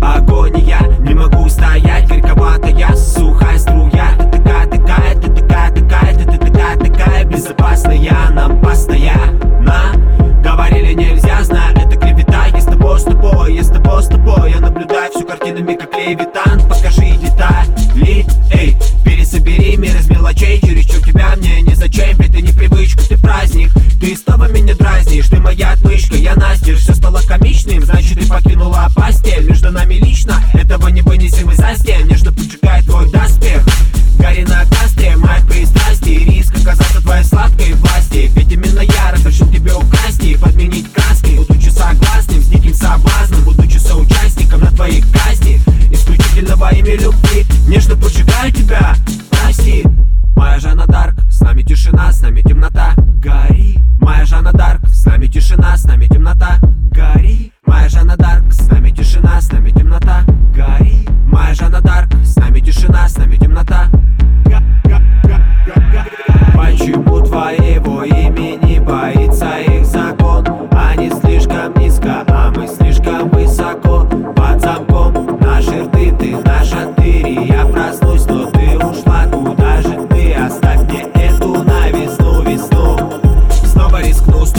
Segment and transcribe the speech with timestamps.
[0.00, 4.14] Агония, не могу стоять, горьковатая, сухая струя.
[4.18, 9.92] Ты такая, такая, ты такая, такая, ты, ты такая, такая Безопасная, нам на
[10.42, 12.46] Говорили нельзя, знаю, это клевета.
[12.46, 12.60] Я
[14.00, 18.24] с тобой, я наблюдаю всю картинами, как левитан Покажи детали,
[18.54, 18.74] эй,
[19.04, 20.69] пересобери мир из мелочей.
[31.10, 31.49] мы несем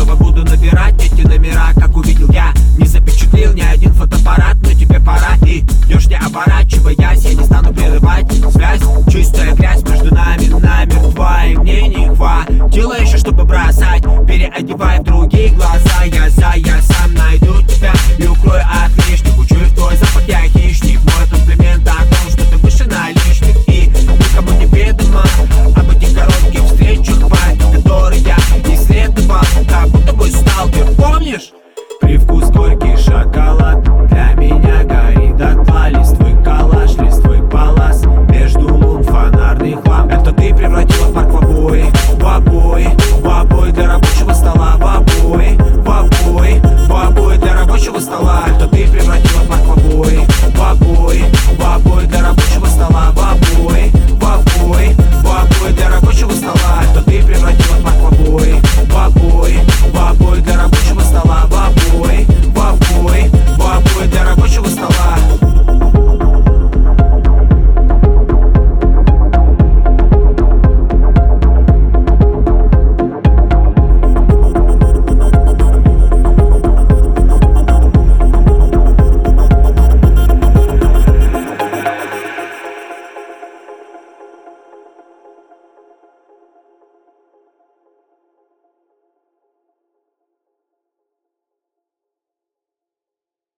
[0.00, 5.00] снова буду набирать эти номера Как увидел я, не запечатлил ни один фотоаппарат Но тебе
[5.00, 5.36] пора.
[5.46, 9.82] И идешь не оборачиваясь Я не стану прерывать связь, чистая грязь